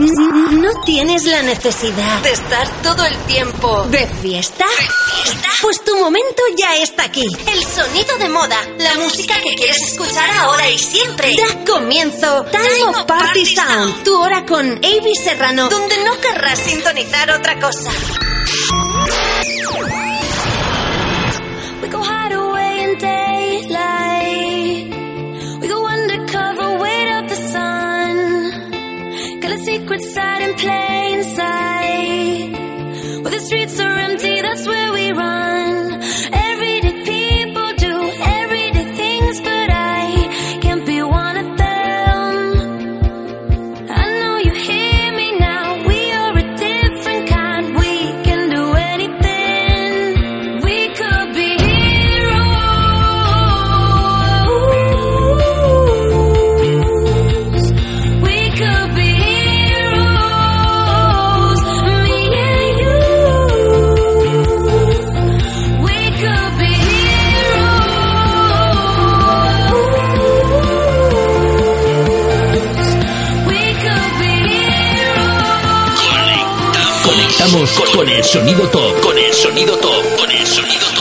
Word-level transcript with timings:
¿No 0.00 0.80
tienes 0.86 1.24
la 1.24 1.42
necesidad 1.42 2.22
de 2.22 2.32
estar 2.32 2.66
todo 2.82 3.04
el 3.04 3.14
tiempo 3.24 3.84
de 3.90 4.06
fiesta? 4.06 4.64
Pues 5.60 5.84
tu 5.84 5.94
momento 5.98 6.42
ya 6.56 6.74
está 6.76 7.04
aquí. 7.04 7.26
El 7.46 7.62
sonido 7.62 8.16
de 8.16 8.30
moda, 8.30 8.56
la 8.78 8.94
música 8.94 9.34
que 9.42 9.54
quieres 9.54 9.76
escuchar 9.92 10.30
ahora 10.38 10.70
y 10.70 10.78
siempre. 10.78 11.32
Da 11.36 11.64
comienzo 11.70 12.46
Time 12.46 12.84
of 12.88 13.02
Party 13.04 13.44
Sound, 13.44 14.02
tu 14.02 14.18
hora 14.18 14.46
con 14.46 14.78
Avi 14.78 15.14
Serrano, 15.22 15.68
donde 15.68 16.02
no 16.02 16.18
querrás 16.18 16.58
sintonizar 16.60 17.30
otra 17.32 17.60
cosa. 17.60 17.90
Secret 30.10 30.14
side 30.14 30.42
in 30.42 30.54
plain 30.56 31.22
sight. 31.24 32.52
Where 33.22 33.30
the 33.30 33.40
streets 33.40 33.80
are 33.80 33.98
empty, 33.98 34.40
that's 34.40 34.66
where 34.66 34.92
we 34.92 35.12
run. 35.12 35.49
Con 77.76 78.08
el 78.08 78.24
sonido 78.24 78.68
top, 78.68 79.00
con 79.00 79.16
el 79.18 79.32
sonido 79.32 79.76
top, 79.76 80.16
con 80.18 80.30
el 80.30 80.46
sonido 80.46 80.86
top. 80.94 80.99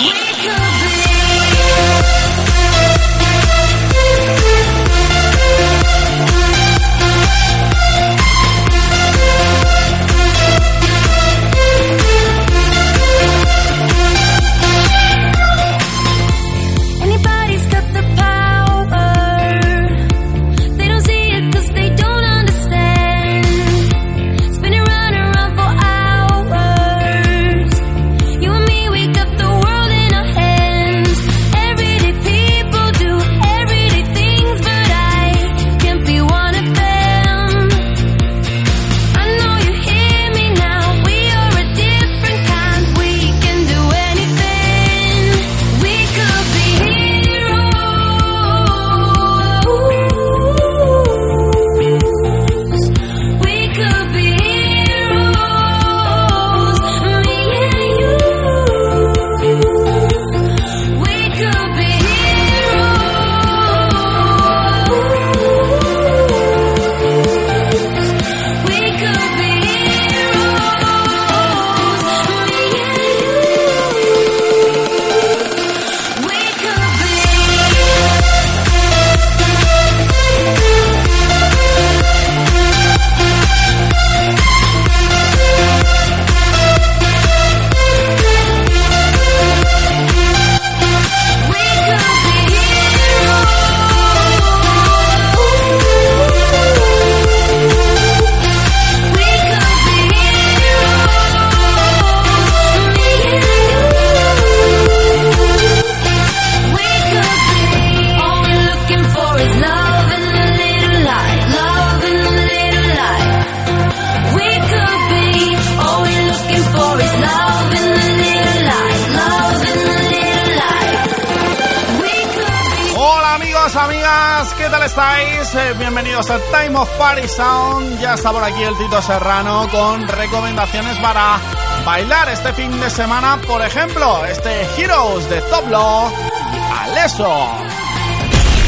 Está 128.19 128.31
por 128.33 128.43
aquí 128.43 128.61
el 128.63 128.77
Tito 128.77 129.01
Serrano 129.01 129.69
con 129.71 130.05
recomendaciones 130.05 130.99
para 130.99 131.39
bailar 131.85 132.27
este 132.27 132.51
fin 132.51 132.77
de 132.77 132.89
semana. 132.89 133.39
Por 133.47 133.65
ejemplo, 133.65 134.25
este 134.25 134.67
Heroes 134.77 135.29
de 135.29 135.39
Toblo 135.43 136.11
y 136.53 136.57
Aleso. 136.83 137.47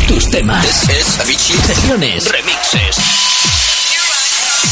Tus 0.08 0.30
temas, 0.30 0.66
sesiones, 0.66 2.32
remixes 2.32 2.96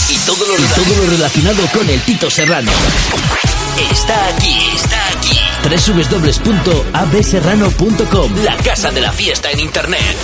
y 0.08 0.16
todo 0.20 0.46
lo, 0.46 0.58
y 0.58 0.68
todo 0.68 0.96
lo 0.96 1.08
relacionado 1.12 1.68
con 1.74 1.90
el 1.90 2.02
Tito 2.04 2.30
Serrano. 2.30 2.72
Está 3.92 4.28
aquí, 4.28 4.58
está 4.75 5.10
aquí. 5.10 5.42
www.abserrano.com 5.92 8.36
La 8.46 8.56
casa 8.56 8.92
de 8.92 9.02
la 9.02 9.12
fiesta 9.12 9.52
en 9.52 9.60
internet. 9.60 10.16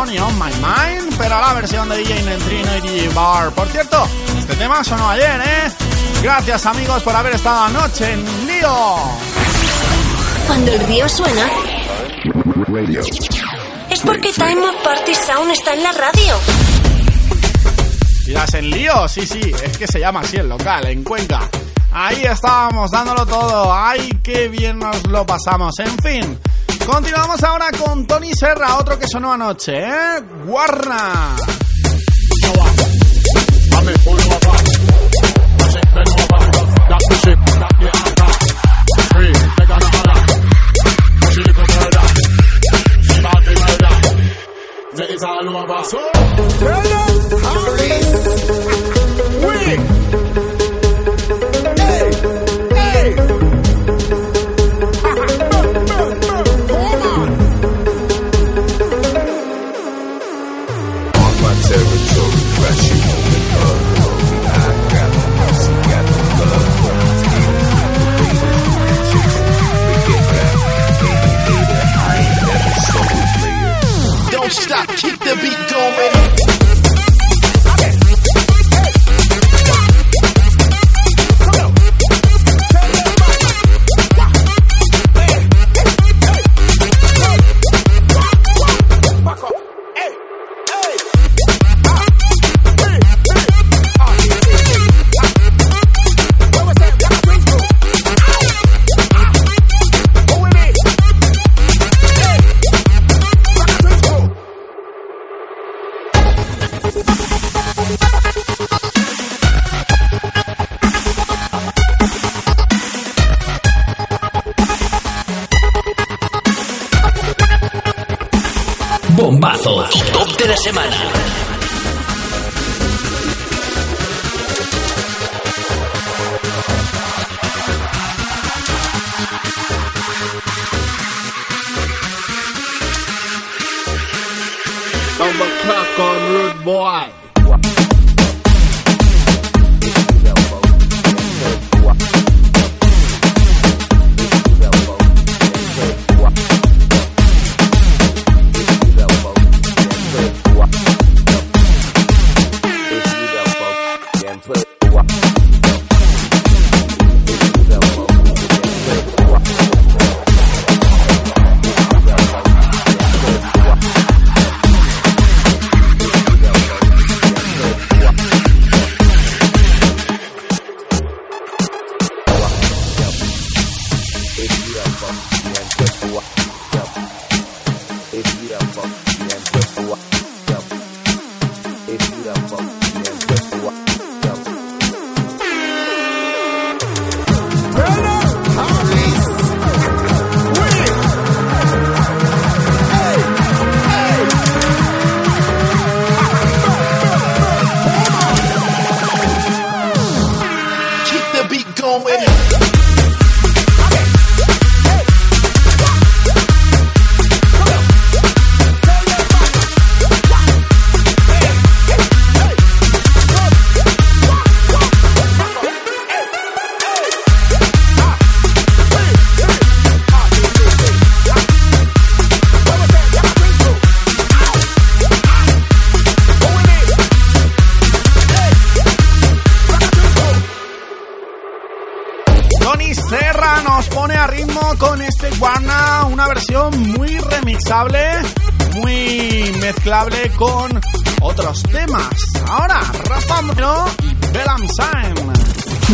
Money 0.00 0.18
on 0.18 0.34
My 0.38 0.50
Mind, 0.62 1.14
pero 1.18 1.38
la 1.38 1.52
versión 1.52 1.86
de 1.90 1.98
DJ 1.98 2.22
Nentrino 2.22 2.74
y 2.78 2.80
DJ 2.80 3.08
Bar. 3.10 3.50
Por 3.50 3.68
cierto, 3.68 4.08
este 4.38 4.54
tema 4.54 4.82
sonó 4.82 5.10
ayer, 5.10 5.42
¿eh? 5.42 5.70
Gracias 6.22 6.64
amigos 6.64 7.02
por 7.02 7.14
haber 7.14 7.34
estado 7.34 7.64
anoche 7.64 8.10
en 8.10 8.46
Lío. 8.46 8.96
Cuando 10.46 10.72
el 10.72 10.86
río 10.86 11.06
suena, 11.06 11.50
es 13.90 14.00
porque 14.00 14.32
Time 14.32 14.62
of 14.70 14.76
Party 14.82 15.14
Sound 15.14 15.50
está 15.50 15.74
en 15.74 15.82
la 15.82 15.92
radio. 15.92 16.34
¿Irás 18.26 18.54
en 18.54 18.70
Lío? 18.70 19.06
Sí, 19.06 19.26
sí, 19.26 19.52
es 19.62 19.76
que 19.76 19.86
se 19.86 20.00
llama 20.00 20.20
así 20.20 20.38
el 20.38 20.48
local, 20.48 20.86
en 20.86 21.04
Cuenca. 21.04 21.46
Ahí 21.92 22.22
estábamos 22.22 22.90
dándolo 22.90 23.26
todo. 23.26 23.74
¡Ay, 23.74 24.18
qué 24.22 24.48
bien 24.48 24.78
nos 24.78 25.06
lo 25.08 25.26
pasamos! 25.26 25.78
En 25.80 25.98
fin, 25.98 26.38
continuamos 26.90 27.42
ahora 27.44 27.70
con 27.78 28.06
Tony 28.06 28.32
Serra, 28.34 28.76
otro 28.76 28.98
que 28.98 29.06
sonó 29.06 29.32
anoche, 29.32 29.78
¿eh? 29.78 30.22
Guarna. 30.44 31.36
con 45.90 46.19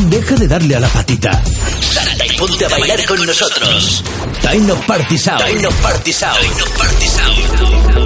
Deja 0.05 0.35
de 0.37 0.47
darle 0.47 0.77
a 0.77 0.81
la 0.81 0.89
patita. 0.89 1.43
Salta 1.81 2.27
y 2.27 2.37
ponte 2.37 2.65
a 2.65 2.69
bailar 2.69 3.05
con 3.07 3.27
nosotros. 3.27 4.05
Time 4.43 4.71
of 4.71 4.87
Party 4.87 5.19
Sound. 5.19 5.41
Time 5.41 5.67
of 5.67 5.75
Party 5.83 6.13
Sound. 6.13 6.37
Time 6.39 6.63
of 6.63 6.79
Party 6.79 7.07
Sound. 7.07 8.06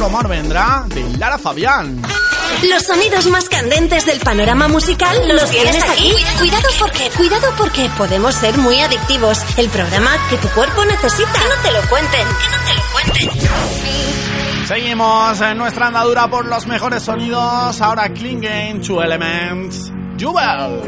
Otro 0.00 0.16
Amor 0.16 0.28
Vendrá 0.28 0.86
de 0.88 1.18
Lara 1.18 1.36
Fabián. 1.36 2.00
Los 2.70 2.84
sonidos 2.84 3.26
más 3.26 3.50
candentes 3.50 4.06
del 4.06 4.18
panorama 4.20 4.66
musical 4.66 5.14
los, 5.28 5.50
tienes 5.50 5.86
aquí. 5.90 6.14
Cuidado 6.38 6.68
porque, 6.78 7.10
cuidado 7.10 7.52
porque 7.58 7.90
podemos 7.98 8.34
ser 8.34 8.56
muy 8.56 8.80
adictivos. 8.80 9.38
El 9.58 9.68
programa 9.68 10.10
que 10.30 10.38
tu 10.38 10.48
cuerpo 10.54 10.86
necesita. 10.86 11.30
Que 11.34 11.48
no 11.50 11.54
te 11.62 11.70
lo 11.72 11.82
cuenten, 11.90 12.26
que 12.26 12.48
no 12.48 12.56
te 12.64 12.74
lo 12.76 12.82
cuenten. 12.94 14.66
Seguimos 14.66 15.38
en 15.42 15.58
nuestra 15.58 15.88
andadura 15.88 16.30
por 16.30 16.46
los 16.46 16.66
mejores 16.66 17.02
sonidos. 17.02 17.78
Ahora 17.82 18.08
Clean 18.08 18.40
Game, 18.40 18.80
Two 18.80 19.02
Elements. 19.02 19.92
Jubel. 20.18 20.80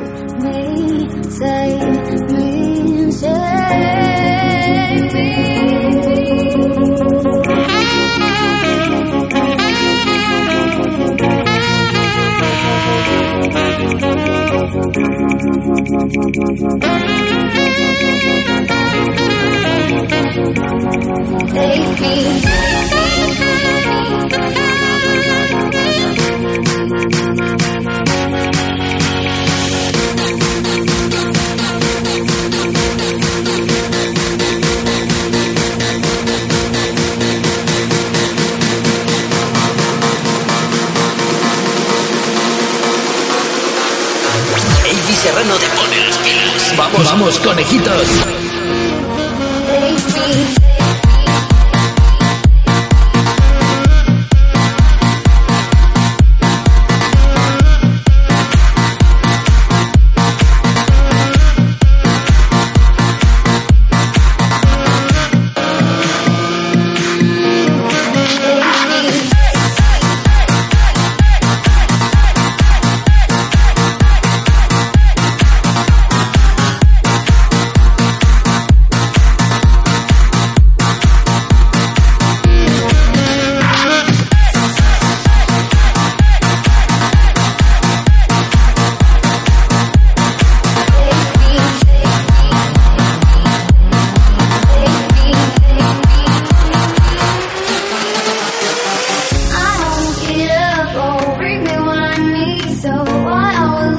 Vamos, 47.55 48.42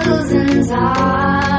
thousands 0.04 0.72
are 0.72 1.53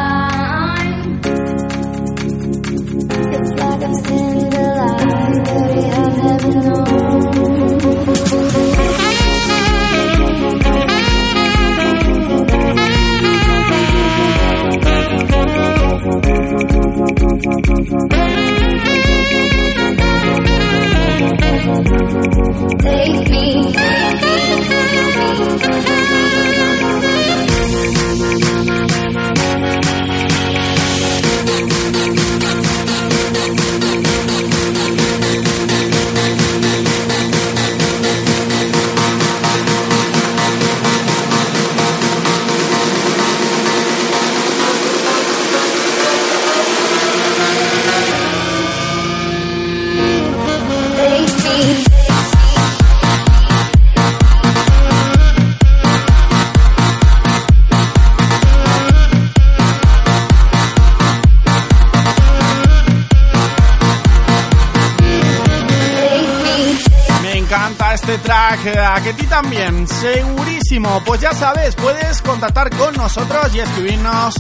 que 69.05 69.13
ti 69.13 69.27
también, 69.27 69.87
segurísimo. 69.87 71.03
Pues 71.05 71.21
ya 71.21 71.35
sabes, 71.35 71.75
puedes 71.75 72.23
contactar 72.23 72.75
con 72.75 72.95
nosotros 72.95 73.55
y 73.55 73.61
escribirnos 73.61 74.37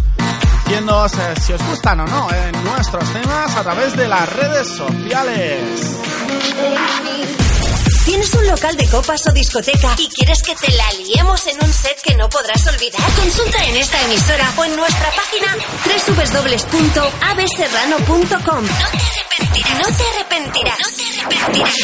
diciendo 0.65 1.07
si 1.43 1.53
os 1.53 1.63
gustan 1.67 2.01
o 2.01 2.07
no 2.07 2.31
en 2.33 2.65
nuestros 2.65 3.05
temas 3.13 3.55
a 3.55 3.63
través 3.63 3.95
de 3.95 4.09
las 4.09 4.27
redes 4.33 4.69
sociales. 4.69 5.61
¿Tienes 8.07 8.33
un 8.33 8.47
local 8.47 8.75
de 8.77 8.89
copas 8.89 9.27
o 9.27 9.33
discoteca 9.33 9.95
y 9.99 10.09
quieres 10.09 10.43
que 10.43 10.55
te 10.55 10.73
la 10.73 10.91
liemos 10.93 11.47
en 11.47 11.63
un 11.63 11.71
set 11.71 12.01
que 12.03 12.15
no 12.15 12.31
podrás 12.31 12.67
olvidar? 12.67 13.03
Consulta 13.17 13.63
en 13.65 13.77
esta 13.77 14.01
emisora 14.03 14.51
o 14.57 14.65
en 14.65 14.77
nuestra 14.77 15.11
página 15.11 15.55
www.abserrano.com. 15.85 18.65
No 18.65 18.89
te 18.91 18.97
arrepentirás. 18.97 19.79
No 19.79 19.85
te 19.95 20.05
arrepentirás. 20.15 20.79
No 20.79 20.89
te 20.97 21.05
arrepentirás. 21.05 21.75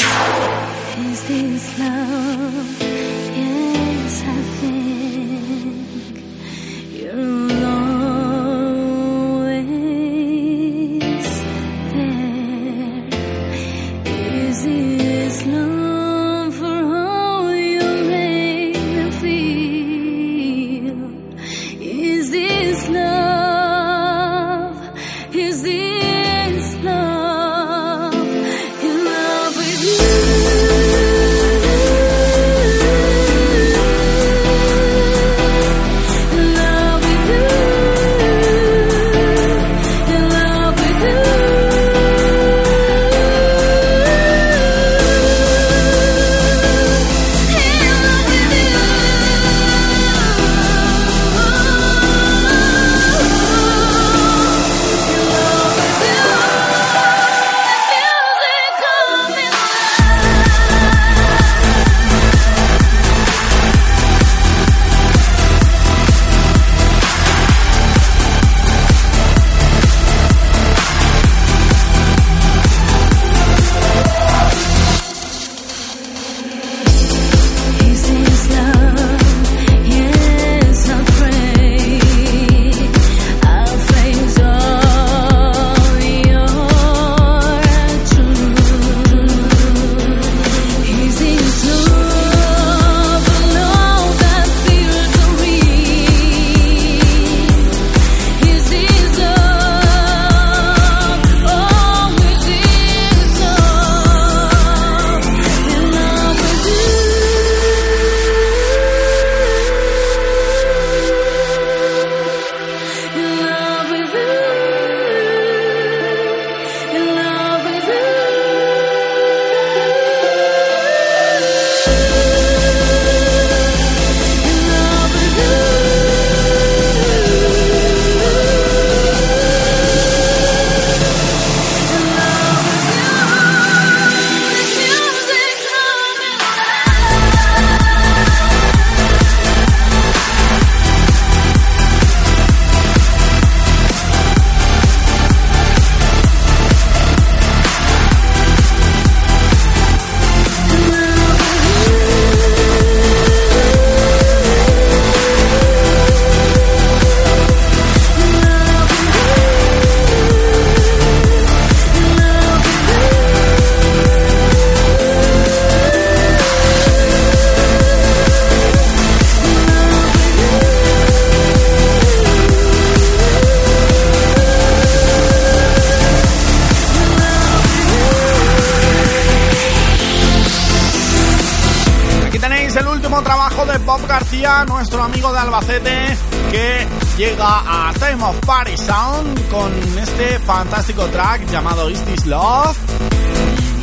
García, 184.07 184.65
nuestro 184.67 185.03
amigo 185.03 185.33
de 185.33 185.39
Albacete, 185.39 186.17
que 186.51 186.87
llega 187.17 187.89
a 187.89 187.93
Time 187.95 188.23
of 188.25 188.37
Party 188.47 188.77
Sound 188.77 189.49
con 189.49 189.73
este 189.99 190.39
fantástico 190.41 191.07
track 191.07 191.47
llamado 191.51 191.89
Is 191.91 192.01
This 192.05 192.27
Love. 192.27 192.77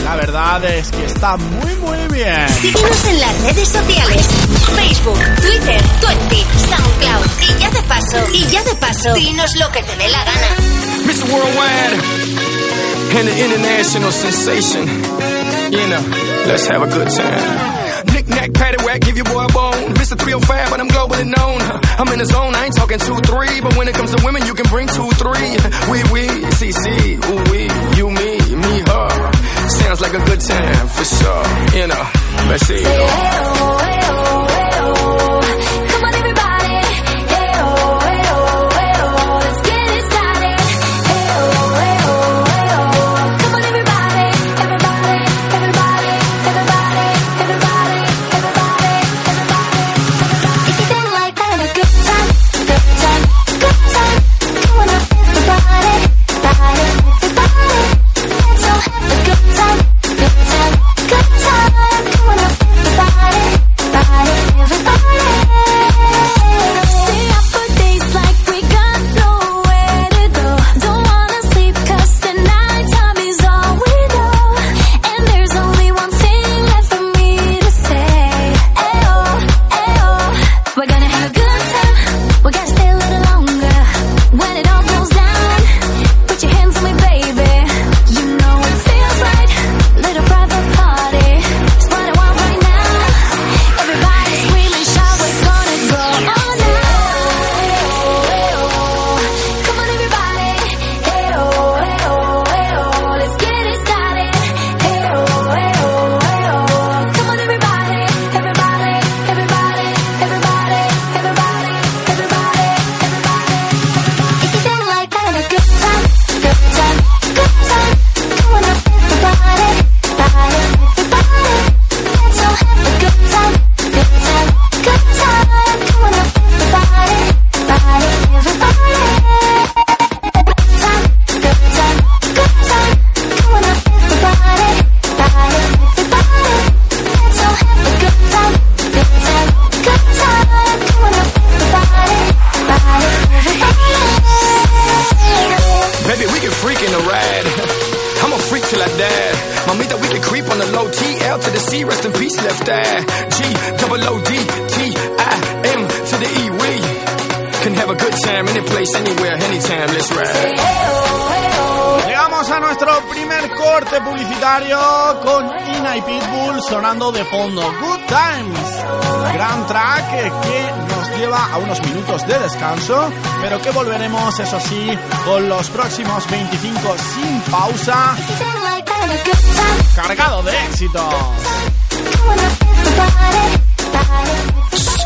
La 0.03 0.15
verdad 0.15 0.63
es 0.65 0.89
que 0.91 1.05
está 1.05 1.35
muy 1.37 1.75
muy 1.77 1.97
bien. 2.11 2.47
Síguenos 2.61 3.05
en 3.05 3.19
las 3.19 3.41
redes 3.41 3.67
sociales, 3.67 4.25
Facebook, 4.75 5.19
Twitter, 5.41 5.81
Twenty, 5.99 6.45
SoundCloud. 6.69 7.25
Y 7.41 7.59
ya 7.59 7.69
de 7.71 7.83
paso, 7.83 8.17
y 8.33 8.47
ya 8.47 8.63
de 8.63 8.75
paso, 8.75 9.13
dinos 9.13 9.55
lo 9.59 9.71
que 9.71 9.83
te 9.83 9.95
dé 9.97 10.07
la 10.09 10.23
gana. 10.23 10.47
Mr. 11.05 11.29
Worldwide 11.31 12.37
and 13.17 13.27
the 13.27 13.43
international 13.43 14.11
sensation. 14.11 14.87
You 15.71 15.87
know, 15.87 16.01
let's 16.47 16.67
have 16.67 16.81
a 16.81 16.87
good 16.87 17.09
time. 17.09 17.66
whack, 18.47 18.53
patty 18.53 18.85
whack, 18.85 19.01
give 19.01 19.15
your 19.15 19.25
boy 19.25 19.45
a 19.45 19.51
bone. 19.51 19.93
Mr. 19.95 20.17
305, 20.17 20.69
but 20.69 20.79
I'm 20.79 20.87
globally 20.89 21.25
known. 21.25 21.61
I'm 21.99 22.07
in 22.13 22.19
the 22.19 22.25
zone, 22.25 22.55
I 22.55 22.65
ain't 22.65 22.75
talking 22.75 22.97
2-3. 22.99 23.61
But 23.61 23.77
when 23.77 23.87
it 23.87 23.95
comes 23.95 24.13
to 24.15 24.25
women, 24.25 24.45
you 24.45 24.53
can 24.53 24.65
bring 24.67 24.87
2-3. 24.87 25.91
We, 25.91 26.03
we, 26.11 26.27
CC, 26.55 27.17
ooh, 27.17 27.51
we, 27.51 27.67
you, 27.97 28.09
me, 28.09 28.37
me, 28.55 28.79
her. 28.87 29.69
Sounds 29.69 30.01
like 30.01 30.13
a 30.13 30.23
good 30.25 30.39
time, 30.39 30.87
for 30.87 31.05
sure. 31.05 31.43
You 31.79 31.87
know, 31.87 32.03
let's 32.49 32.65
see. 32.67 32.83
Oh, 32.85 34.06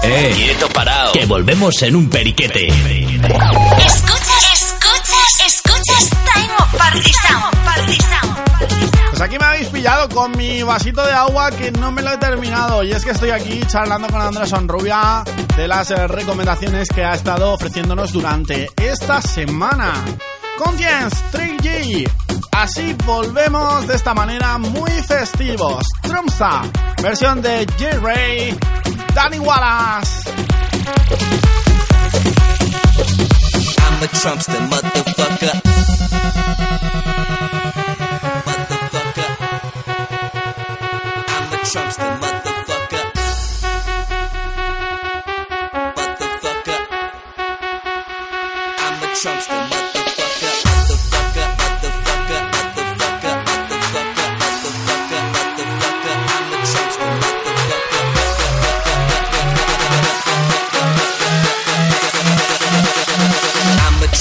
Eh, 0.03 0.33
quieto 0.35 0.67
parado. 0.67 1.13
Que 1.13 1.25
volvemos 1.25 1.81
en 1.83 1.95
un 1.95 2.09
periquete. 2.09 2.67
Escuchas, 2.67 3.23
escuchas, 4.51 5.39
escuchas 5.45 6.09
Time 6.33 6.53
of 6.59 6.75
Party 6.77 7.13
Pues 9.11 9.21
aquí 9.21 9.39
me 9.39 9.45
habéis 9.45 9.69
pillado 9.69 10.09
con 10.09 10.35
mi 10.35 10.61
vasito 10.61 11.05
de 11.05 11.13
agua 11.13 11.51
que 11.51 11.71
no 11.71 11.89
me 11.93 12.01
lo 12.01 12.11
he 12.11 12.17
terminado. 12.17 12.83
Y 12.83 12.91
es 12.91 13.05
que 13.05 13.11
estoy 13.11 13.29
aquí 13.29 13.61
charlando 13.65 14.09
con 14.09 14.19
Andrea 14.19 14.47
Sonrubia 14.47 15.23
de 15.55 15.69
las 15.69 15.89
eh, 15.91 16.05
recomendaciones 16.05 16.89
que 16.89 17.05
ha 17.05 17.13
estado 17.13 17.53
ofreciéndonos 17.53 18.11
durante 18.11 18.69
esta 18.75 19.21
semana. 19.21 19.93
Conscience, 20.57 21.15
Trick 21.31 21.61
G, 21.61 22.09
Así 22.51 22.95
volvemos 23.05 23.87
de 23.87 23.95
esta 23.95 24.13
manera 24.13 24.57
muy 24.57 24.91
festivos. 25.03 25.83
Trumsa, 26.01 26.61
versión 27.01 27.41
de 27.41 27.65
J-Ray, 27.77 28.57
Danny 29.13 29.39
Wallace. 29.39 30.31
I'm 42.01 42.20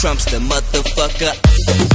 Trump's 0.01 0.25
the 0.25 0.39
motherfucker. 0.39 1.90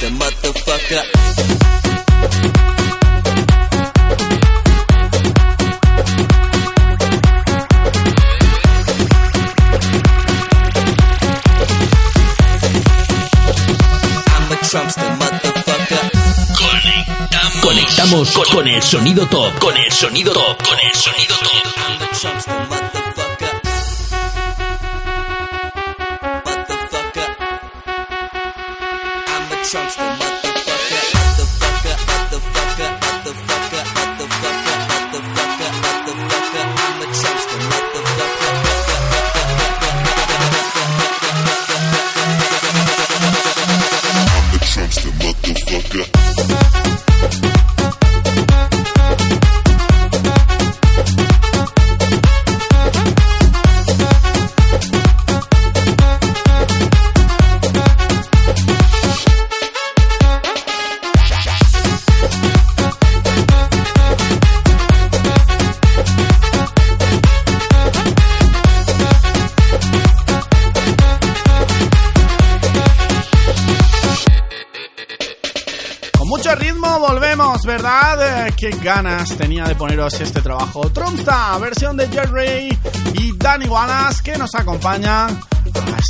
gangsta 0.00 0.10
motherfucker. 0.10 1.04
Trumpster, 14.70 15.16
motherfucker. 15.16 16.10
Conectamos, 16.56 17.60
Conectamos 17.60 18.30
con, 18.30 18.44
con, 18.44 18.68
el 18.68 18.82
sonido 18.82 19.26
top. 19.26 19.58
Con 19.58 19.76
el 19.76 19.90
sonido 19.90 20.32
top. 20.32 20.62
Con 20.62 20.78
el 20.78 20.94
sonido 20.94 21.34
top. 21.36 22.99
Ganas 78.94 79.36
tenía 79.36 79.64
de 79.66 79.76
poneros 79.76 80.20
este 80.20 80.42
trabajo. 80.42 80.90
Trumpsta, 80.90 81.56
versión 81.58 81.96
de 81.96 82.08
Jerry 82.08 82.76
y 83.14 83.36
Danny 83.36 83.66
Wallace 83.66 84.20
que 84.20 84.36
nos 84.36 84.52
acompaña 84.56 85.26
a 85.26 85.32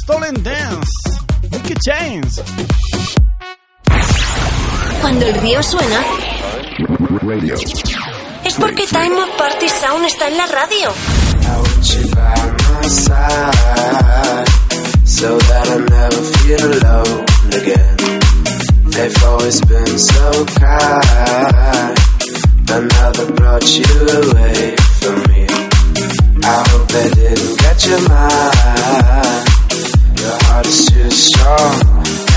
Stolen 0.03 0.43
Dance. 0.43 0.90
Mickey 1.51 1.77
Chains. 1.77 2.40
Cuando 5.03 5.27
el 5.27 5.35
río 5.43 5.62
suena, 5.62 6.01
es 8.45 8.55
porque 8.55 8.87
Time 8.87 9.14
of 9.14 9.29
Party 9.37 9.69
Sound 9.69 10.07
está 10.07 10.29
en 10.29 10.38
la 10.38 10.47
radio. 10.47 10.88
I 10.88 11.57
want 11.57 11.85
you 11.85 12.09
by 12.14 12.81
my 12.81 12.88
side 12.88 14.49
so 15.05 15.37
that 15.37 15.69
I 15.69 15.77
never 15.77 16.23
feel 16.38 16.64
alone 16.64 17.27
again. 17.53 17.97
They've 18.90 19.25
always 19.25 19.61
been 19.66 19.99
so 19.99 20.47
kind, 20.59 22.10
but 22.70 22.87
now 22.87 23.11
brought 23.35 23.66
you 23.66 23.90
away 24.22 24.76
from 25.02 25.16
me. 25.26 25.42
I 26.38 26.59
hope 26.70 26.87
they 26.94 27.11
didn't 27.18 27.59
get 27.59 27.78
your 27.83 28.02
mind. 28.06 29.42
Your 30.22 30.37
heart 30.46 30.66
is 30.70 30.87
too 30.87 31.11
strong 31.11 31.74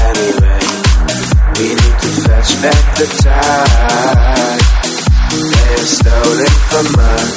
anyway. 0.10 0.62
We 1.58 1.65
need 1.78 1.98
to 2.02 2.10
fetch 2.26 2.52
back 2.65 2.84
the 2.98 3.08
time 3.22 4.58
they 5.54 5.69
have 5.78 5.89
stolen 6.02 6.54
from 6.72 6.88
us. 7.13 7.30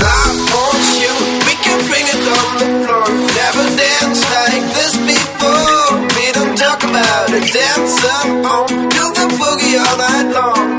I 0.00 0.24
want 0.56 0.88
you. 1.04 1.12
We 1.44 1.54
can 1.60 1.80
bring 1.84 2.06
it 2.16 2.22
on 2.32 2.48
the 2.60 2.68
floor. 2.80 3.08
Never 3.12 3.66
danced 3.76 4.26
like 4.40 4.64
this 4.72 4.94
before. 5.04 6.00
We 6.16 6.24
don't 6.32 6.56
talk 6.56 6.80
about 6.80 7.28
it. 7.28 7.44
Dance 7.52 8.04
on. 8.08 8.88
Do 8.88 9.04
the 9.20 9.26
boogie 9.36 9.76
all 9.84 9.96
night 10.00 10.32
long. 10.32 10.71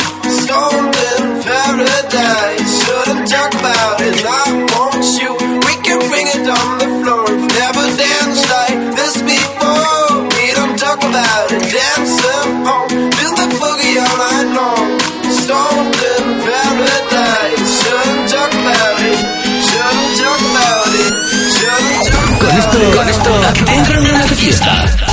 In 0.54 1.24
paradise. 1.44 2.72
Shouldn't 2.86 3.26
talk 3.28 3.52
about 3.58 3.98
it. 4.02 4.18
I 4.22 4.46
want 4.74 5.06
you. 5.22 5.32
We 5.66 5.74
can 5.86 6.00
bring 6.10 6.28
it 6.38 6.46
on 6.46 6.70
the 6.82 6.90
floor. 7.02 7.26
Never 7.58 7.86
danced 7.98 8.46
like 8.54 8.80
this 8.98 9.16
before. 9.18 10.30
We 10.38 10.46
don't 10.54 10.78
talk 10.78 11.00
about 11.02 11.48
it. 11.58 11.64
Dance 11.74 12.18
on. 12.38 13.02
The 13.34 13.50
boogie 13.60 13.98
all 13.98 14.18
night 14.24 14.50
long. 14.60 14.88
Stoned 15.42 15.96
in 16.14 16.26
paradise. 16.46 17.70
Shouldn't 17.82 18.30
talk 18.30 18.52
about 18.62 18.98
it. 19.10 19.20
Shouldn't 19.68 20.12
talk 20.22 20.42
about 20.54 20.94
it. 21.04 21.14
Shouldn't 21.58 22.02
talk 22.14 22.30
Con 22.40 22.50
about 22.50 22.62
esto, 22.62 22.78
it. 22.78 22.96
con 22.96 23.08
esto, 23.10 23.32
entran 23.74 24.06
en 24.06 24.14
la 24.20 24.28
fiesta. 24.28 25.13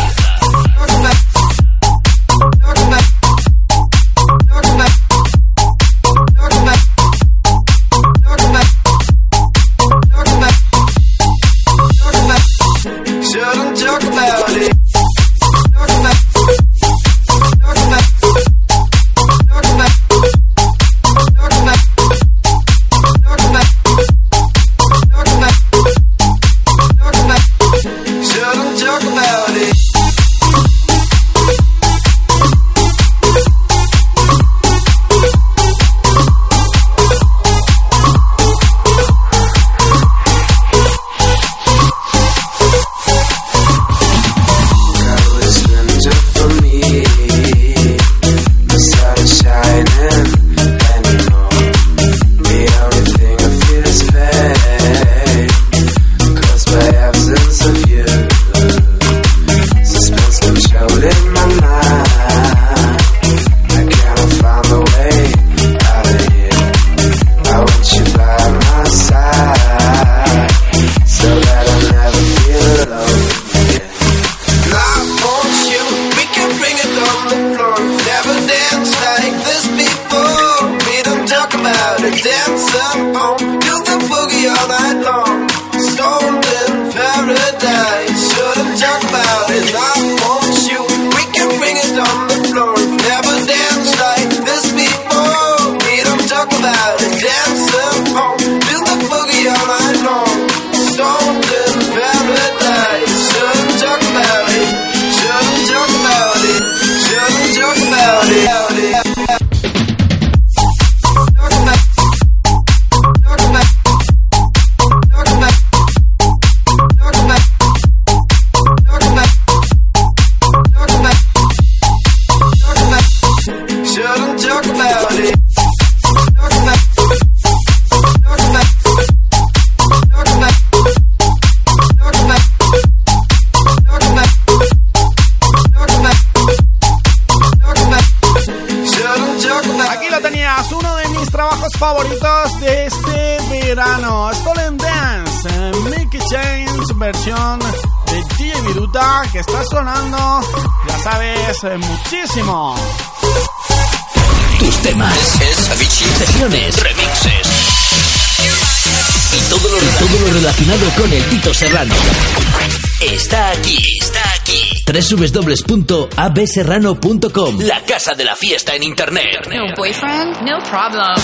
www.abserrano.com 165.01 167.59
La 167.61 167.81
casa 167.85 168.15
de 168.15 168.25
la 168.25 168.35
fiesta 168.37 168.75
en 168.75 168.83
internet. 168.83 169.49
No 169.53 169.75
boyfriend? 169.77 170.41
No 170.43 170.59
problem. 170.63 171.17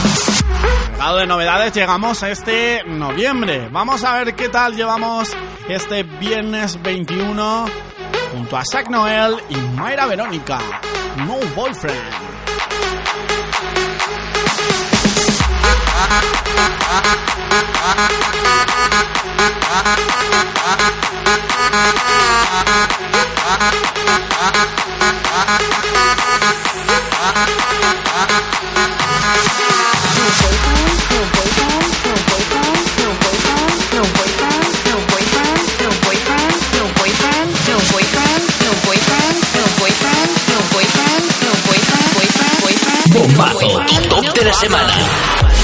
Lado 0.98 1.18
de 1.18 1.26
novedades 1.26 1.74
llegamos 1.74 2.22
a 2.22 2.30
este 2.30 2.82
noviembre. 2.86 3.68
Vamos 3.70 4.02
a 4.04 4.16
ver 4.18 4.34
qué 4.34 4.48
tal 4.48 4.74
llevamos 4.74 5.28
este 5.68 6.02
viernes 6.04 6.80
21 6.82 7.66
junto 8.32 8.56
a 8.56 8.62
Zach 8.64 8.88
Noel 8.88 9.36
y 9.50 9.56
Mayra 9.78 10.06
Verónica. 10.06 10.58
No 11.26 11.36
boyfriend. 11.54 12.00
Bombazo, 43.08 43.80
top 44.08 44.34
de 44.34 44.44
la 44.44 44.52
semana. 44.54 45.55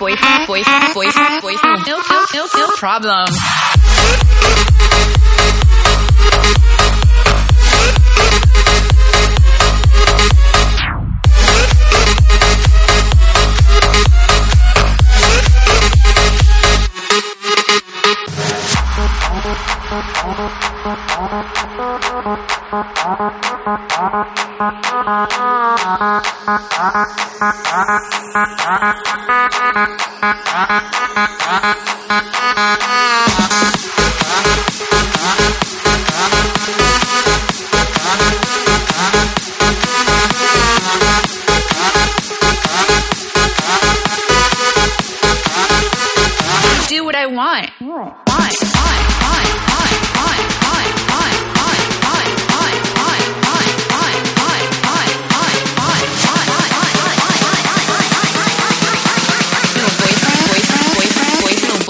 boy, 0.00 0.14
boy, 0.46 0.62
boy, 0.94 1.06
boy, 1.42 1.56
no, 1.62 1.76
no, 1.76 1.98
no, 2.32 2.46
no 2.56 2.66
problem. 2.78 3.26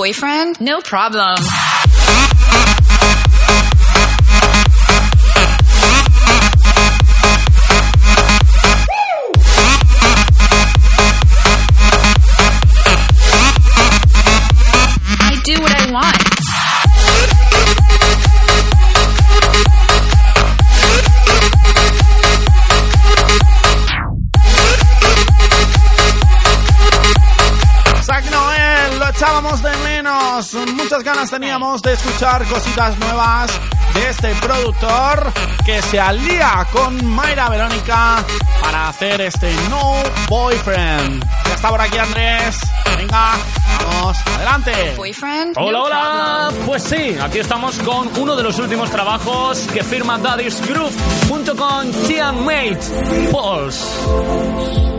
Boyfriend, 0.01 0.59
no 0.63 0.81
problem. 0.81 1.37
Muchas 31.01 31.15
ganas 31.15 31.31
teníamos 31.31 31.81
de 31.81 31.95
escuchar 31.95 32.45
cositas 32.45 32.99
nuevas 32.99 33.51
de 33.95 34.11
este 34.11 34.35
productor 34.35 35.33
que 35.65 35.81
se 35.81 35.99
alía 35.99 36.67
con 36.71 37.03
Mayra 37.07 37.49
Verónica 37.49 38.23
para 38.61 38.89
hacer 38.89 39.23
este 39.23 39.51
No 39.71 39.95
Boyfriend. 40.29 41.25
Ya 41.47 41.55
está 41.55 41.71
por 41.71 41.81
aquí 41.81 41.97
Andrés. 41.97 42.59
Venga, 42.99 43.33
vamos, 43.83 44.19
adelante. 44.27 44.95
Boyfriend, 44.95 45.57
Hola, 45.57 45.79
no 45.79 45.85
hola. 45.85 46.49
problem. 46.51 46.67
Pues 46.67 46.83
sí, 46.83 47.17
aquí 47.19 47.39
estamos 47.39 47.79
con 47.79 48.11
uno 48.19 48.37
de 48.37 48.43
los 48.43 48.59
últimos 48.59 48.91
trabajos 48.91 49.61
que 49.73 49.83
firma 49.83 50.19
Daddy's 50.19 50.61
Groove 50.69 50.95
junto 51.31 51.57
con 51.57 51.91
Tian 52.07 52.45
Mate, 52.45 52.79
Pulse. 53.33 54.90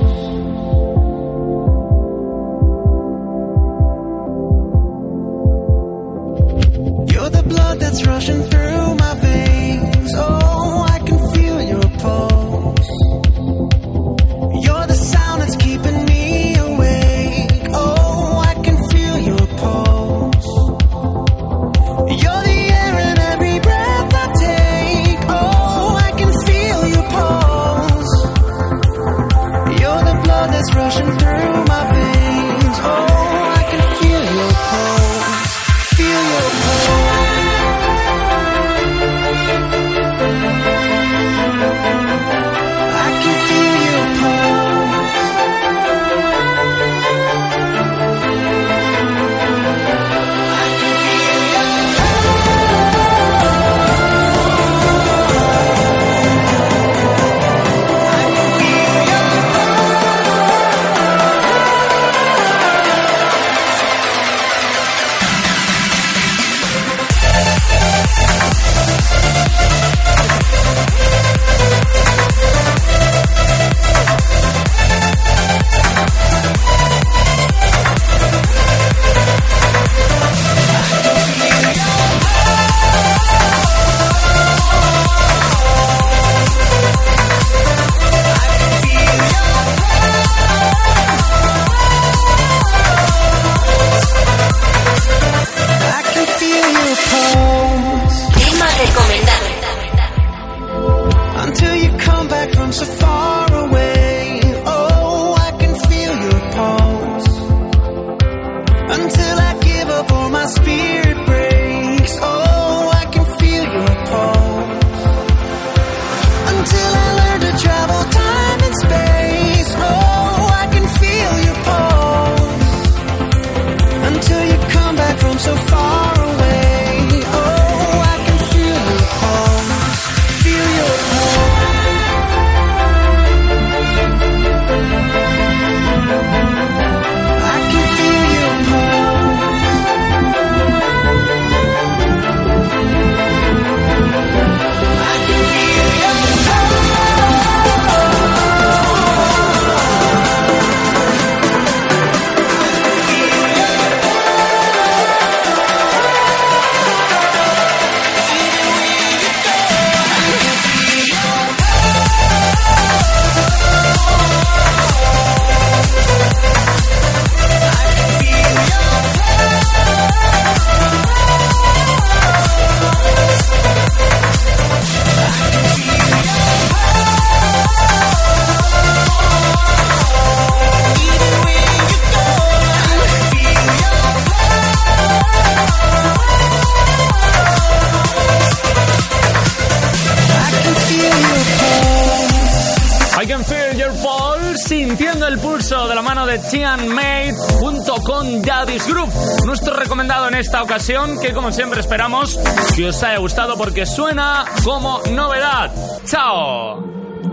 Ocasión, 200.72 201.20
que 201.20 201.34
como 201.34 201.52
siempre 201.52 201.82
esperamos 201.82 202.40
que 202.74 202.88
os 202.88 203.04
haya 203.04 203.18
gustado 203.18 203.58
porque 203.58 203.86
suena 203.86 204.46
como 204.64 205.02
novedad. 205.12 205.70
¡Chao! 206.06 206.82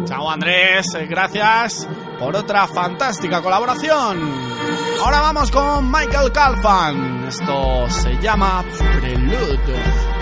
Chao 0.07 0.28
Andrés, 0.28 0.86
gracias 1.09 1.86
por 2.18 2.34
otra 2.34 2.66
fantástica 2.66 3.41
colaboración. 3.41 4.18
Ahora 5.05 5.20
vamos 5.20 5.53
con 5.53 5.89
Michael 5.89 6.32
Calfan. 6.32 7.28
Esto 7.28 7.89
se 7.89 8.16
llama 8.20 8.64
Prelude. 8.99 10.18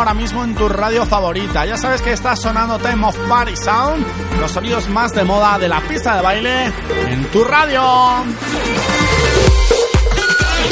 Ahora 0.00 0.14
mismo 0.14 0.42
en 0.42 0.54
tu 0.54 0.66
radio 0.66 1.04
favorita. 1.04 1.66
Ya 1.66 1.76
sabes 1.76 2.00
que 2.00 2.12
está 2.12 2.34
sonando 2.34 2.78
Time 2.78 3.06
of 3.06 3.14
Party 3.28 3.54
Sound, 3.54 4.06
los 4.40 4.50
sonidos 4.50 4.88
más 4.88 5.12
de 5.12 5.24
moda 5.24 5.58
de 5.58 5.68
la 5.68 5.78
pista 5.82 6.16
de 6.16 6.22
baile 6.22 6.72
en 7.08 7.30
tu 7.30 7.44
radio. 7.44 8.24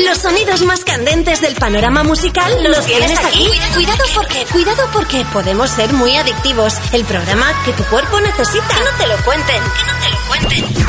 Los 0.06 0.18
sonidos 0.18 0.62
más 0.62 0.82
candentes 0.82 1.42
del 1.42 1.54
panorama 1.56 2.04
musical 2.04 2.50
los, 2.64 2.86
tienes 2.86 3.18
aquí. 3.22 3.50
Cuidado 3.74 4.04
porque, 4.14 4.46
cuidado 4.50 4.88
porque 4.94 5.26
podemos 5.30 5.68
ser 5.68 5.92
muy 5.92 6.16
adictivos. 6.16 6.78
El 6.92 7.04
programa 7.04 7.52
que 7.66 7.74
tu 7.74 7.84
cuerpo 7.84 8.18
necesita. 8.20 8.66
Que 8.66 8.80
no 8.80 8.90
te 8.98 9.06
lo 9.08 9.16
cuenten, 9.24 9.62
que 9.62 9.84
no 9.84 9.92
te 10.00 10.10
lo 10.10 10.18
cuenten. 10.26 10.88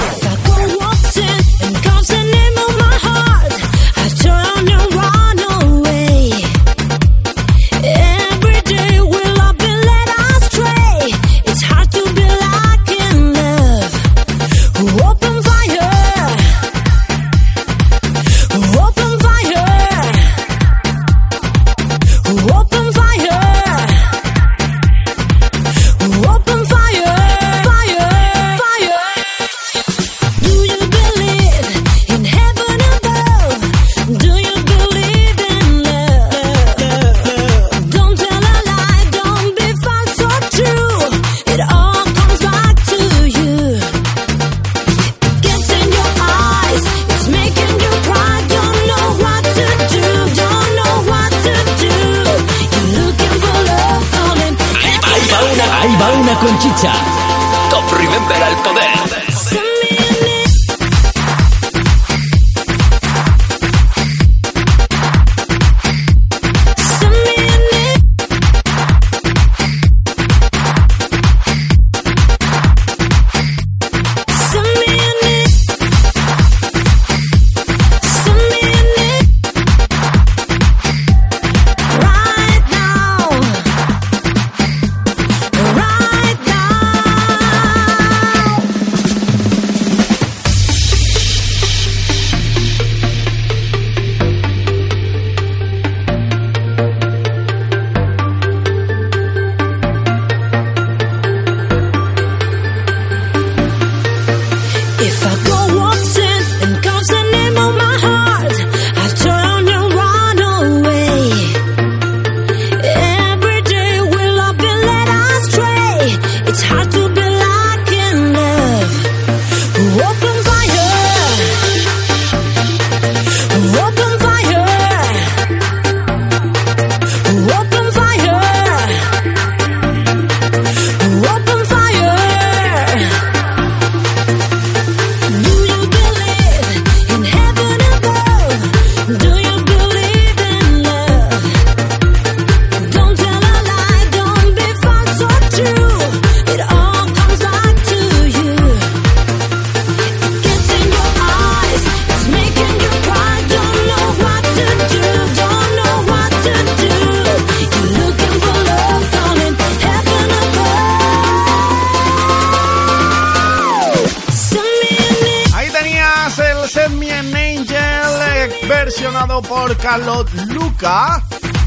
Luca. 170.80 171.22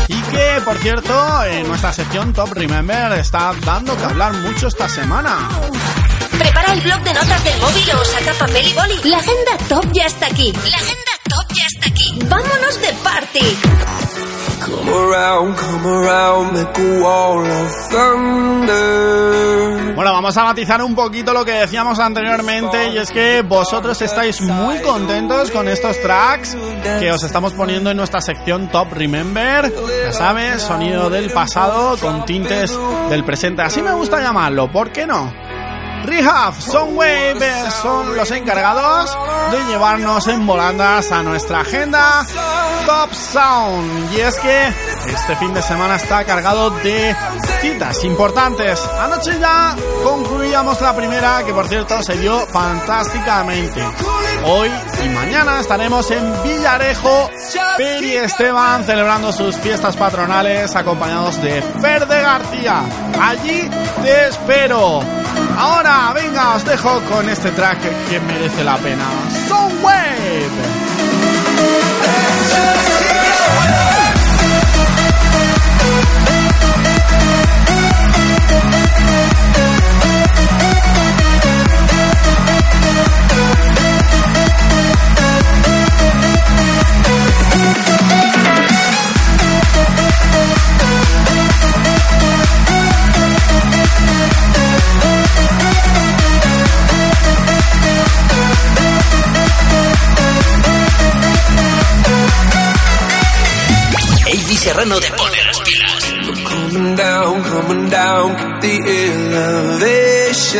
Y 0.08 0.14
que, 0.14 0.60
por 0.64 0.76
cierto, 0.78 1.44
en 1.44 1.68
nuestra 1.68 1.92
sección 1.92 2.32
Top 2.32 2.52
Remember 2.52 3.12
está 3.12 3.52
dando 3.64 3.96
que 3.96 4.04
hablar 4.04 4.32
mucho 4.34 4.68
esta 4.68 4.88
semana. 4.88 5.48
Prepara 6.38 6.72
el 6.72 6.80
blog 6.80 7.02
de 7.02 7.14
notas 7.14 7.44
del 7.44 7.60
móvil 7.60 7.90
o 7.94 8.04
saca 8.04 8.32
papel 8.34 8.66
y 8.66 8.72
boli. 8.72 9.00
La 9.04 9.18
agenda 9.18 9.52
top 9.68 9.86
ya 9.92 10.06
está 10.06 10.26
aquí. 10.26 10.52
La 10.52 10.76
agenda 10.76 11.12
top 11.28 11.46
ya 11.54 11.66
está 11.66 11.88
aquí. 11.88 12.18
¡Vámonos 12.26 12.80
de 12.80 12.92
party! 13.04 13.58
Come 14.64 14.90
around, 14.90 15.56
come 15.56 15.86
around, 15.86 16.52
make 16.54 16.78
a 16.78 17.00
wall 17.00 17.46
of 17.46 17.90
thunder. 17.90 19.71
Bueno, 20.02 20.14
vamos 20.14 20.36
a 20.36 20.42
matizar 20.42 20.82
un 20.82 20.96
poquito 20.96 21.32
lo 21.32 21.44
que 21.44 21.52
decíamos 21.52 22.00
anteriormente 22.00 22.88
y 22.88 22.98
es 22.98 23.12
que 23.12 23.40
vosotros 23.42 24.02
estáis 24.02 24.40
muy 24.40 24.80
contentos 24.80 25.52
con 25.52 25.68
estos 25.68 26.00
tracks 26.00 26.56
que 26.98 27.12
os 27.12 27.22
estamos 27.22 27.52
poniendo 27.52 27.88
en 27.88 27.98
nuestra 27.98 28.20
sección 28.20 28.66
Top 28.66 28.92
Remember. 28.92 29.72
Ya 30.04 30.12
sabes, 30.12 30.62
sonido 30.62 31.08
del 31.08 31.30
pasado 31.30 31.96
con 31.98 32.24
tintes 32.24 32.76
del 33.10 33.22
presente. 33.22 33.62
Así 33.62 33.80
me 33.80 33.92
gusta 33.92 34.20
llamarlo, 34.20 34.72
¿por 34.72 34.90
qué 34.90 35.06
no? 35.06 35.32
Rehab, 36.02 36.60
Soundwave 36.60 37.70
son 37.80 38.16
los 38.16 38.30
encargados 38.30 39.16
de 39.50 39.64
llevarnos 39.64 40.26
en 40.28 40.46
volandas 40.46 41.12
a 41.12 41.22
nuestra 41.22 41.60
agenda 41.60 42.26
Top 42.86 43.12
Sound. 43.12 44.12
Y 44.12 44.20
es 44.20 44.38
que 44.40 44.68
este 45.06 45.36
fin 45.36 45.54
de 45.54 45.62
semana 45.62 45.96
está 45.96 46.24
cargado 46.24 46.70
de 46.70 47.14
citas 47.60 48.02
importantes. 48.04 48.80
Anoche 49.00 49.38
ya 49.38 49.76
concluíamos 50.02 50.80
la 50.80 50.94
primera, 50.94 51.42
que 51.44 51.52
por 51.52 51.68
cierto 51.68 52.02
se 52.02 52.16
dio 52.18 52.46
fantásticamente. 52.48 53.82
Hoy 54.44 54.70
y 55.04 55.08
mañana 55.10 55.60
estaremos 55.60 56.10
en 56.10 56.42
Villarejo, 56.42 57.30
Peri 57.76 58.16
Esteban 58.16 58.84
celebrando 58.84 59.32
sus 59.32 59.56
fiestas 59.56 59.96
patronales 59.96 60.74
acompañados 60.74 61.40
de 61.40 61.62
Fer 61.80 62.06
de 62.06 62.20
García. 62.20 62.82
Allí 63.20 63.70
te 64.02 64.28
espero. 64.28 65.21
Ahora, 65.56 66.12
venga, 66.14 66.54
os 66.54 66.64
dejo 66.64 67.00
con 67.02 67.28
este 67.28 67.50
track 67.50 67.78
que 68.08 68.20
merece 68.20 68.64
la 68.64 68.76
pena. 68.78 69.04
Soundwave. 69.48 70.02
Serrano 104.62 104.96
pone 105.18 105.42
las 105.44 105.60
pilas. 105.62 106.02
Coming 106.48 106.94
down, 106.94 107.42
coming 107.42 107.90
down, 107.90 108.36
the 108.60 108.74
elevation. 109.10 110.54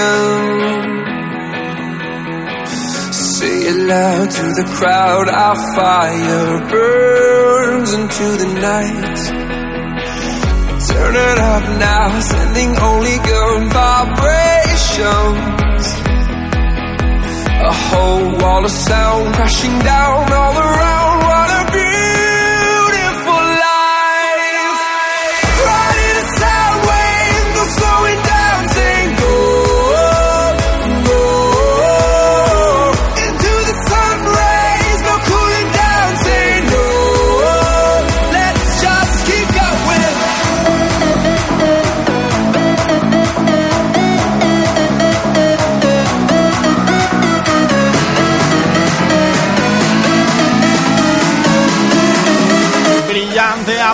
Say 3.37 3.57
it 3.71 3.77
loud 3.87 4.29
to 4.29 4.43
the 4.59 4.65
crowd, 4.75 5.29
our 5.29 5.57
fire 5.77 6.69
burns 6.69 7.93
into 7.93 8.27
the 8.43 8.49
night. 8.61 9.19
Turn 10.89 11.15
it 11.15 11.39
up 11.39 11.65
now, 11.79 12.21
sending 12.21 12.77
only 12.81 13.19
good 13.19 13.73
vibrations. 13.73 15.05
A 17.71 17.73
whole 17.87 18.27
wall 18.41 18.65
of 18.65 18.71
sound 18.73 19.33
crashing 19.37 19.79
down 19.79 20.33
all 20.33 20.59
around. 20.59 21.12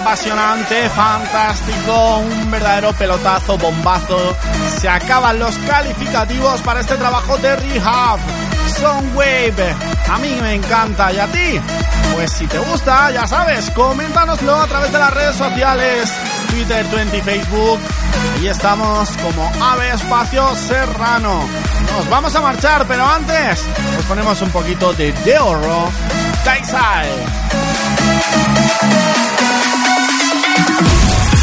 Apasionante, 0.09 0.89
fantástico, 0.89 2.17
un 2.21 2.51
verdadero 2.51 2.95
pelotazo, 2.95 3.59
bombazo. 3.59 4.35
Se 4.79 4.89
acaban 4.89 5.39
los 5.39 5.55
calificativos 5.59 6.63
para 6.63 6.81
este 6.81 6.97
trabajo 6.97 7.37
de 7.37 7.55
Rehab. 7.55 8.19
Soundwave, 8.81 9.77
a 10.11 10.19
mí 10.19 10.35
me 10.41 10.55
encanta 10.55 11.13
y 11.13 11.19
a 11.19 11.27
ti. 11.27 11.61
Pues 12.15 12.33
si 12.33 12.47
te 12.47 12.59
gusta, 12.59 13.11
ya 13.11 13.27
sabes, 13.27 13.71
coméntanoslo 13.73 14.57
a 14.57 14.67
través 14.67 14.91
de 14.93 14.99
las 14.99 15.13
redes 15.13 15.37
sociales, 15.37 16.11
Twitter, 16.49 16.87
20 16.87 17.23
Facebook. 17.23 17.79
Ahí 18.39 18.49
estamos 18.49 19.11
como 19.11 19.53
Ave 19.63 19.91
Espacio 19.91 20.57
Serrano. 20.57 21.43
Nos 21.95 22.09
vamos 22.09 22.35
a 22.35 22.41
marchar, 22.41 22.87
pero 22.87 23.05
antes 23.05 23.63
nos 23.95 24.07
ponemos 24.07 24.41
un 24.41 24.51
poquito 24.53 24.95
de 24.95 25.39
Horror. 25.39 25.91
Taisai. 26.45 27.11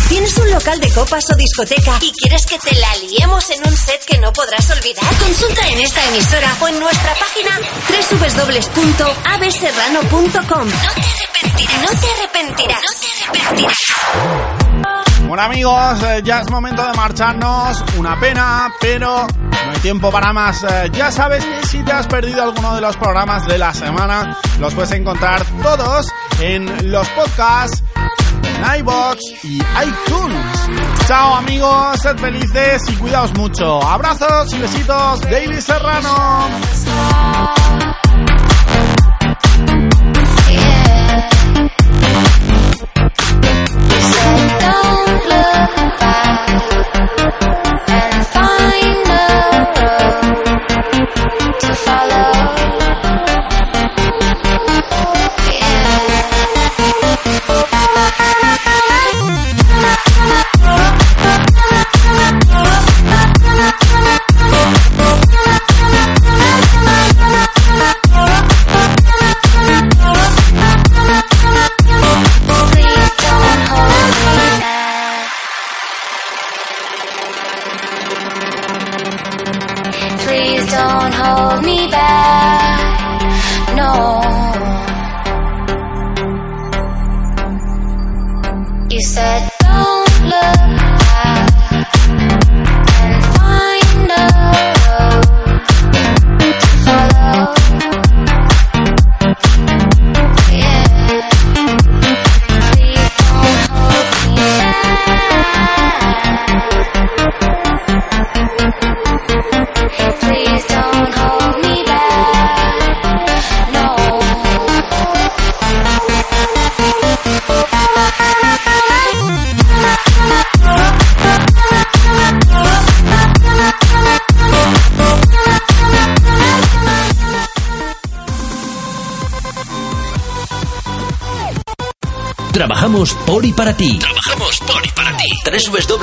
¿Tienes 0.08 0.38
un 0.38 0.52
local 0.52 0.80
de 0.80 0.92
copas 0.92 1.24
o 1.32 1.36
discoteca 1.36 1.98
y 2.02 2.12
quieres 2.12 2.46
que 2.46 2.60
te 2.60 2.76
la 2.76 2.96
liemos 3.08 3.50
en 3.50 3.68
un 3.68 3.76
set 3.76 4.06
que 4.06 4.20
no 4.20 4.32
podrás 4.32 4.70
olvidar? 4.70 5.04
Consulta 5.18 5.68
en 5.68 5.80
esta 5.80 6.06
emisora 6.10 6.56
o 6.62 6.68
en 6.68 6.80
nuestra 6.80 7.16
página 7.16 7.60
www.aveserrano.com. 7.90 10.68
No 10.68 10.94
te 10.94 11.02
arrepentirás, 11.02 11.82
no 11.82 11.88
te 12.00 12.12
arrepentirás, 12.12 12.82
no 12.82 12.90
te 13.32 13.40
arrepentirás. 13.42 13.78
Bueno 15.28 15.42
amigos, 15.42 16.04
eh, 16.04 16.22
ya 16.24 16.42
es 16.42 16.52
momento 16.52 16.86
de 16.86 16.94
marcharnos. 16.94 17.84
Una 17.98 18.20
pena, 18.20 18.72
pero 18.80 19.26
no 19.26 19.72
hay 19.72 19.80
tiempo 19.80 20.12
para 20.12 20.32
más. 20.32 20.64
Eh, 20.64 20.92
ya 20.94 21.12
sabes 21.12 21.44
que 21.44 21.66
si 21.66 21.84
te 21.84 21.92
has 21.92 22.06
perdido 22.06 22.44
alguno 22.44 22.76
de 22.76 22.82
los 22.82 22.96
programas 22.96 23.48
de 23.48 23.58
la 23.58 23.74
semana, 23.74 24.38
los 24.60 24.76
puedes 24.76 24.92
encontrar 24.92 25.44
todos 25.64 26.10
en 26.42 26.92
los 26.92 27.10
podcasts, 27.10 27.82
en 28.56 28.80
iBox 28.80 29.20
y 29.44 29.58
iTunes. 29.58 30.70
Chao 31.08 31.36
amigos, 31.36 32.00
sed 32.02 32.18
felices 32.18 32.82
y 32.90 32.96
cuidaos 32.96 33.34
mucho. 33.36 33.82
Abrazos 33.84 34.54
y 34.54 34.60
besitos, 34.60 35.22
David 35.22 35.60
Serrano. 35.60 36.50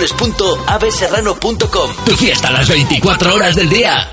www.abeserrano.com 0.09 1.95
Tu 2.05 2.17
fiesta 2.17 2.49
a 2.49 2.53
las 2.53 2.69
24 2.69 3.35
horas 3.35 3.55
del 3.55 3.69
día. 3.69 4.12